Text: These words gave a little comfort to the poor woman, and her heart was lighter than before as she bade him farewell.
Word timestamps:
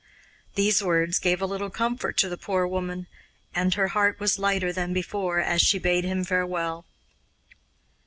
These 0.55 0.81
words 0.81 1.19
gave 1.19 1.43
a 1.43 1.45
little 1.45 1.69
comfort 1.69 2.17
to 2.17 2.27
the 2.27 2.35
poor 2.35 2.65
woman, 2.65 3.05
and 3.53 3.71
her 3.75 3.89
heart 3.89 4.19
was 4.19 4.39
lighter 4.39 4.73
than 4.73 4.93
before 4.93 5.39
as 5.39 5.61
she 5.61 5.77
bade 5.77 6.05
him 6.05 6.23
farewell. 6.23 6.87